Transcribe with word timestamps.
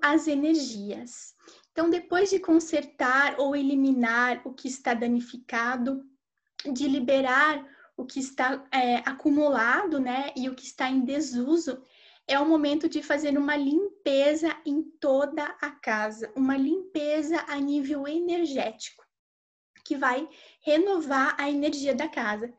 as 0.00 0.26
energias. 0.26 1.34
Então, 1.72 1.88
depois 1.88 2.30
de 2.30 2.38
consertar 2.38 3.36
ou 3.38 3.56
eliminar 3.56 4.42
o 4.44 4.52
que 4.52 4.68
está 4.68 4.92
danificado, 4.94 6.04
de 6.70 6.86
liberar 6.86 7.66
o 7.96 8.04
que 8.04 8.20
está 8.20 8.64
é, 8.70 8.96
acumulado, 8.98 9.98
né, 9.98 10.32
e 10.36 10.48
o 10.48 10.54
que 10.54 10.64
está 10.64 10.88
em 10.88 11.04
desuso, 11.04 11.82
é 12.26 12.38
o 12.38 12.46
momento 12.46 12.88
de 12.88 13.02
fazer 13.02 13.36
uma 13.36 13.56
limpeza 13.56 14.56
em 14.64 14.82
toda 14.82 15.44
a 15.60 15.70
casa, 15.70 16.32
uma 16.36 16.56
limpeza 16.56 17.44
a 17.48 17.56
nível 17.56 18.06
energético, 18.06 19.04
que 19.84 19.96
vai 19.96 20.28
renovar 20.60 21.34
a 21.38 21.50
energia 21.50 21.94
da 21.94 22.08
casa. 22.08 22.52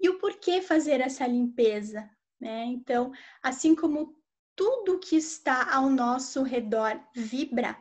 E 0.00 0.08
o 0.08 0.18
porquê 0.18 0.62
fazer 0.62 1.00
essa 1.00 1.26
limpeza? 1.26 2.08
Né? 2.40 2.66
Então, 2.66 3.10
assim 3.42 3.74
como 3.74 4.16
tudo 4.58 4.98
que 4.98 5.14
está 5.14 5.72
ao 5.72 5.88
nosso 5.88 6.42
redor 6.42 7.00
vibra 7.14 7.78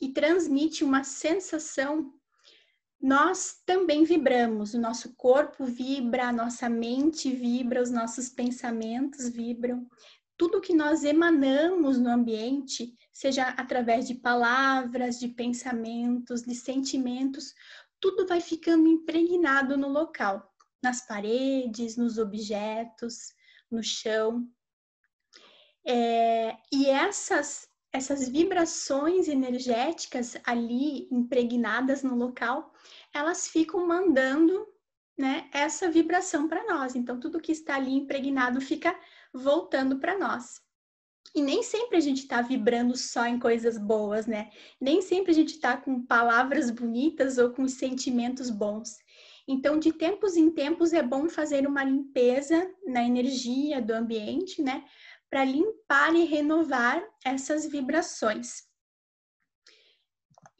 e 0.00 0.08
transmite 0.08 0.82
uma 0.82 1.04
sensação 1.04 2.10
nós 2.98 3.60
também 3.66 4.02
vibramos, 4.02 4.72
o 4.72 4.80
nosso 4.80 5.14
corpo 5.14 5.66
vibra, 5.66 6.28
a 6.28 6.32
nossa 6.32 6.70
mente 6.70 7.30
vibra, 7.30 7.82
os 7.82 7.90
nossos 7.90 8.30
pensamentos 8.30 9.28
vibram. 9.28 9.86
Tudo 10.38 10.62
que 10.62 10.74
nós 10.74 11.04
emanamos 11.04 11.98
no 11.98 12.08
ambiente, 12.08 12.94
seja 13.12 13.48
através 13.48 14.08
de 14.08 14.14
palavras, 14.14 15.20
de 15.20 15.28
pensamentos, 15.28 16.44
de 16.44 16.54
sentimentos, 16.54 17.52
tudo 18.00 18.26
vai 18.26 18.40
ficando 18.40 18.88
impregnado 18.88 19.76
no 19.76 19.88
local, 19.88 20.50
nas 20.82 21.06
paredes, 21.06 21.98
nos 21.98 22.16
objetos, 22.16 23.34
no 23.70 23.82
chão. 23.82 24.48
É, 25.86 26.56
e 26.72 26.86
essas 26.86 27.68
essas 27.94 28.28
vibrações 28.28 29.28
energéticas 29.28 30.36
ali 30.44 31.06
impregnadas 31.12 32.02
no 32.02 32.16
local, 32.16 32.72
elas 33.14 33.46
ficam 33.46 33.86
mandando 33.86 34.66
né, 35.16 35.48
essa 35.52 35.88
vibração 35.88 36.48
para 36.48 36.66
nós. 36.66 36.96
Então, 36.96 37.20
tudo 37.20 37.40
que 37.40 37.52
está 37.52 37.76
ali 37.76 37.92
impregnado 37.92 38.60
fica 38.60 38.98
voltando 39.32 40.00
para 40.00 40.18
nós. 40.18 40.60
E 41.32 41.40
nem 41.40 41.62
sempre 41.62 41.96
a 41.96 42.00
gente 42.00 42.22
está 42.22 42.42
vibrando 42.42 42.96
só 42.96 43.26
em 43.26 43.38
coisas 43.38 43.78
boas, 43.78 44.26
né? 44.26 44.50
Nem 44.80 45.00
sempre 45.00 45.30
a 45.30 45.34
gente 45.34 45.54
está 45.54 45.76
com 45.76 46.04
palavras 46.04 46.70
bonitas 46.70 47.38
ou 47.38 47.50
com 47.50 47.66
sentimentos 47.68 48.50
bons. 48.50 48.98
Então, 49.46 49.78
de 49.78 49.92
tempos 49.92 50.36
em 50.36 50.50
tempos, 50.50 50.92
é 50.92 51.02
bom 51.02 51.28
fazer 51.28 51.66
uma 51.66 51.84
limpeza 51.84 52.68
na 52.86 53.04
energia 53.04 53.80
do 53.80 53.92
ambiente, 53.92 54.62
né? 54.62 54.84
Para 55.30 55.44
limpar 55.44 56.14
e 56.14 56.24
renovar 56.24 57.02
essas 57.24 57.66
vibrações. 57.66 58.64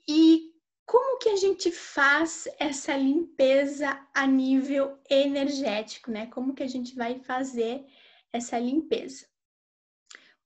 E 0.09 0.53
como 0.87 1.19
que 1.19 1.31
a 1.31 1.37
gente 1.37 1.71
faz 1.71 2.47
essa 2.59 2.97
limpeza 2.97 4.06
a 4.15 4.27
nível 4.27 4.98
energético, 5.09 6.11
né? 6.11 6.27
Como 6.27 6.55
que 6.55 6.62
a 6.62 6.69
gente 6.69 6.95
vai 6.95 7.19
fazer 7.21 7.87
essa 8.33 8.59
limpeza? 8.59 9.27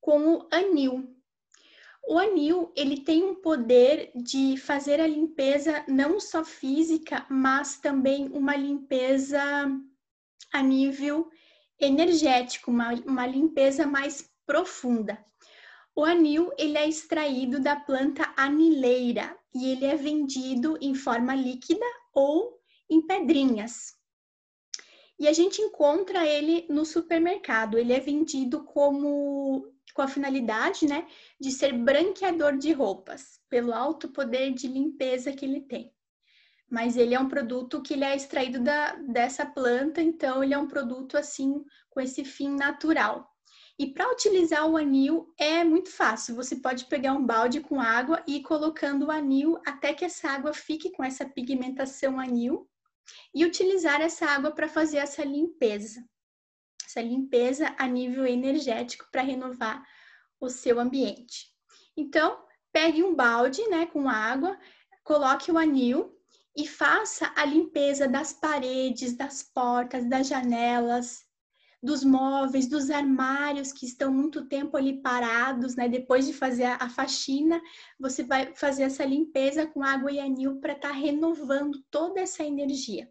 Com 0.01 0.35
o 0.35 0.49
anil. 0.53 1.15
O 2.07 2.19
anil, 2.19 2.73
ele 2.75 3.01
tem 3.01 3.23
um 3.23 3.35
poder 3.35 4.11
de 4.15 4.57
fazer 4.57 5.01
a 5.01 5.07
limpeza 5.07 5.85
não 5.89 6.19
só 6.19 6.45
física, 6.45 7.27
mas 7.29 7.79
também 7.81 8.29
uma 8.29 8.57
limpeza 8.57 9.43
a 10.53 10.63
nível 10.63 11.31
energético, 11.81 12.71
uma, 12.71 12.93
uma 13.07 13.27
limpeza 13.27 13.87
mais 13.87 14.29
profunda. 14.47 15.23
O 15.95 16.05
anil 16.05 16.53
ele 16.57 16.79
é 16.79 16.89
extraído 16.89 17.61
da 17.61 17.77
planta 17.77 18.33
anileira 18.37 19.37
e 19.55 19.71
ele 19.71 19.85
é 19.85 19.97
vendido 19.97 20.79
em 20.81 20.95
forma 20.95 21.35
líquida 21.35 21.85
ou 22.15 22.61
em 22.89 23.05
pedrinhas. 23.07 23.97
E 25.19 25.27
a 25.27 25.33
gente 25.33 25.61
encontra 25.61 26.25
ele 26.25 26.65
no 26.71 26.85
supermercado. 26.85 27.77
Ele 27.77 27.93
é 27.93 27.99
vendido 27.99 28.63
como 28.65 29.67
com 29.93 30.03
a 30.03 30.07
finalidade, 30.07 30.87
né, 30.87 31.09
de 31.41 31.51
ser 31.51 31.73
branqueador 31.73 32.57
de 32.57 32.73
roupas, 32.73 33.41
pelo 33.49 33.75
alto 33.75 34.09
poder 34.09 34.53
de 34.53 34.69
limpeza 34.69 35.33
que 35.33 35.45
ele 35.45 35.63
tem 35.63 35.93
mas 36.71 36.97
ele 36.97 37.15
é 37.15 37.21
um 37.21 37.29
produto 37.29 37.83
que 37.83 37.95
ele 37.95 38.05
é 38.05 38.15
extraído 38.15 38.61
da, 38.61 38.95
dessa 38.97 39.47
planta, 39.47 40.03
então 40.03 40.45
ele 40.45 40.55
é 40.55 40.59
um 40.59 40.69
produto 40.69 41.17
assim 41.17 41.65
com 41.89 42.01
esse 42.01 42.25
fim 42.25 42.51
natural. 42.51 43.29
E 43.79 43.87
para 43.87 44.11
utilizar 44.11 44.69
o 44.69 44.77
anil 44.77 45.33
é 45.39 45.63
muito 45.63 45.91
fácil. 45.91 46.35
Você 46.35 46.57
pode 46.57 46.87
pegar 46.87 47.13
um 47.13 47.25
balde 47.25 47.61
com 47.61 47.81
água 47.81 48.23
e 48.27 48.37
ir 48.37 48.43
colocando 48.43 49.07
o 49.07 49.11
anil 49.11 49.61
até 49.65 49.95
que 49.95 50.05
essa 50.05 50.29
água 50.29 50.53
fique 50.53 50.91
com 50.91 51.05
essa 51.05 51.25
pigmentação 51.25 52.19
anil 52.19 52.69
e 53.33 53.45
utilizar 53.45 54.01
essa 54.01 54.27
água 54.27 54.51
para 54.51 54.69
fazer 54.69 54.99
essa 54.99 55.25
limpeza. 55.25 56.05
Essa 56.85 57.01
limpeza 57.01 57.73
a 57.79 57.87
nível 57.87 58.27
energético 58.27 59.07
para 59.13 59.23
renovar 59.23 59.87
o 60.41 60.49
seu 60.49 60.81
ambiente. 60.81 61.47
Então, 61.97 62.45
pegue 62.73 63.03
um 63.03 63.15
balde, 63.15 63.67
né, 63.69 63.87
com 63.87 64.09
água, 64.09 64.59
coloque 65.05 65.53
o 65.53 65.59
anil 65.59 66.18
e 66.59 66.67
faça 66.67 67.33
a 67.37 67.45
limpeza 67.45 68.09
das 68.09 68.33
paredes, 68.33 69.17
das 69.17 69.45
portas, 69.45 70.05
das 70.05 70.27
janelas, 70.27 71.25
dos 71.81 72.03
móveis, 72.03 72.67
dos 72.67 72.91
armários 72.91 73.73
que 73.73 73.87
estão 73.87 74.13
muito 74.13 74.49
tempo 74.49 74.77
ali 74.77 75.01
parados, 75.01 75.77
né? 75.77 75.89
Depois 75.89 76.27
de 76.27 76.33
fazer 76.33 76.65
a 76.65 76.91
faxina, 76.91 77.63
você 77.97 78.25
vai 78.25 78.53
fazer 78.57 78.83
essa 78.83 79.05
limpeza 79.05 79.69
com 79.69 79.85
água 79.85 80.11
e 80.11 80.19
anil 80.19 80.61
para 80.61 80.73
estar 80.73 80.89
tá 80.89 80.95
renovando 80.95 81.81
toda 81.93 82.21
essa 82.21 82.43
energia. 82.43 83.09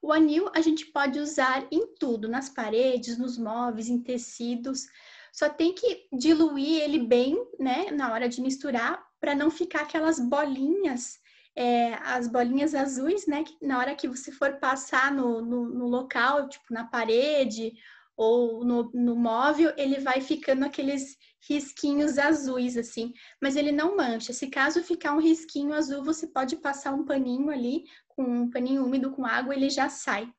O 0.00 0.10
anil 0.10 0.50
a 0.54 0.62
gente 0.62 0.86
pode 0.86 1.18
usar 1.18 1.68
em 1.70 1.94
tudo, 1.96 2.26
nas 2.26 2.48
paredes, 2.48 3.18
nos 3.18 3.36
móveis, 3.36 3.90
em 3.90 4.02
tecidos. 4.02 4.86
Só 5.30 5.50
tem 5.50 5.74
que 5.74 6.08
diluir 6.10 6.80
ele 6.80 7.00
bem, 7.00 7.36
né, 7.58 7.90
na 7.90 8.10
hora 8.10 8.30
de 8.30 8.40
misturar, 8.40 8.98
para 9.20 9.34
não 9.34 9.50
ficar 9.50 9.82
aquelas 9.82 10.18
bolinhas 10.18 11.20
é, 11.56 11.94
as 11.94 12.28
bolinhas 12.28 12.74
azuis, 12.74 13.26
né? 13.26 13.44
Que 13.44 13.56
na 13.64 13.78
hora 13.78 13.94
que 13.94 14.08
você 14.08 14.30
for 14.32 14.54
passar 14.58 15.12
no, 15.12 15.40
no, 15.40 15.68
no 15.68 15.86
local, 15.86 16.48
tipo 16.48 16.66
na 16.70 16.84
parede 16.84 17.72
ou 18.16 18.64
no, 18.64 18.90
no, 18.92 19.16
móvel, 19.16 19.72
ele 19.78 19.98
vai 19.98 20.20
ficando 20.20 20.64
aqueles 20.64 21.16
risquinhos 21.48 22.18
azuis, 22.18 22.76
assim, 22.76 23.14
mas 23.40 23.56
ele 23.56 23.72
não 23.72 23.96
mancha. 23.96 24.32
Se 24.32 24.48
caso 24.48 24.84
ficar 24.84 25.14
um 25.14 25.20
risquinho 25.20 25.72
azul, 25.72 26.04
você 26.04 26.26
pode 26.26 26.56
passar 26.56 26.92
um 26.92 27.04
paninho 27.04 27.50
ali, 27.50 27.84
com 28.08 28.22
um 28.22 28.50
paninho 28.50 28.84
úmido 28.84 29.10
com 29.10 29.24
água, 29.24 29.54
ele 29.54 29.70
já 29.70 29.88
sai. 29.88 30.30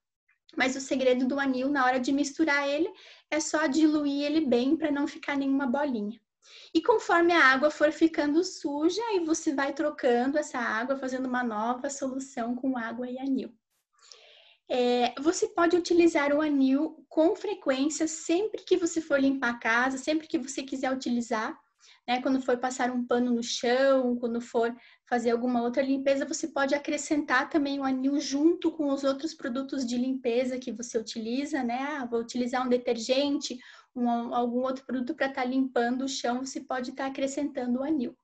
Mas 0.56 0.76
o 0.76 0.82
segredo 0.82 1.26
do 1.26 1.40
anil, 1.40 1.70
na 1.70 1.84
hora 1.86 2.00
de 2.00 2.12
misturar 2.12 2.68
ele, 2.68 2.92
é 3.32 3.40
só 3.40 3.66
diluir 3.66 4.26
ele 4.26 4.42
bem 4.42 4.76
para 4.78 4.92
não 4.92 5.08
ficar 5.08 5.36
nenhuma 5.36 5.66
bolinha. 5.66 6.20
E 6.74 6.82
conforme 6.82 7.34
a 7.34 7.46
água 7.46 7.70
for 7.70 7.92
ficando 7.92 8.44
suja, 8.44 9.02
aí 9.10 9.20
você 9.24 9.54
vai 9.54 9.74
trocando 9.74 10.38
essa 10.38 10.58
água, 10.58 10.98
fazendo 10.98 11.28
uma 11.28 11.44
nova 11.44 11.90
solução 11.90 12.56
com 12.56 12.78
água 12.78 13.10
e 13.10 13.20
anil. 13.20 13.54
É, 14.70 15.14
você 15.20 15.50
pode 15.50 15.76
utilizar 15.76 16.34
o 16.34 16.40
anil 16.40 17.06
com 17.10 17.36
frequência 17.36 18.08
sempre 18.08 18.64
que 18.64 18.78
você 18.78 19.02
for 19.02 19.20
limpar 19.20 19.50
a 19.50 19.60
casa, 19.60 19.98
sempre 19.98 20.28
que 20.28 20.38
você 20.38 20.64
quiser 20.64 20.92
utilizar. 20.94 21.60
Né? 22.08 22.22
Quando 22.22 22.42
for 22.42 22.58
passar 22.58 22.92
um 22.92 23.06
pano 23.06 23.32
no 23.32 23.44
chão, 23.44 24.16
quando 24.18 24.42
for 24.42 24.76
fazer 25.08 25.32
alguma 25.32 25.62
outra 25.62 25.84
limpeza, 25.84 26.26
você 26.26 26.48
pode 26.48 26.74
acrescentar 26.74 27.50
também 27.50 27.80
o 27.80 27.84
anil 27.84 28.20
junto 28.20 28.72
com 28.72 28.92
os 28.92 29.04
outros 29.04 29.34
produtos 29.34 29.86
de 29.86 29.98
limpeza 29.98 30.60
que 30.60 30.72
você 30.72 30.98
utiliza, 30.98 31.64
né? 31.64 31.80
Ah, 31.80 32.06
vou 32.06 32.20
utilizar 32.20 32.66
um 32.66 32.70
detergente 32.70 33.60
um, 33.96 34.34
algum 34.34 34.62
outro 34.62 34.86
produto 34.86 35.14
para 35.14 35.28
estar 35.28 35.42
tá 35.44 35.48
limpando 35.48 36.04
o 36.04 36.10
chão, 36.10 36.46
você 36.46 36.62
pode 36.62 36.92
estar 36.92 37.06
tá 37.06 37.10
acrescentando 37.10 37.80
o 37.80 37.84
anil. 37.84 38.18